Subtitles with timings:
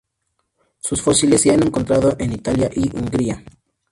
[0.79, 3.43] Sus fósiles se han encontrado en Italia y Hungría.